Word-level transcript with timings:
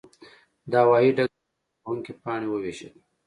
د 0.71 0.73
هوايي 0.83 1.11
ډګر 1.17 1.35
کارکوونکي 1.39 2.13
پاڼې 2.23 2.47
وویشلې. 2.49 2.99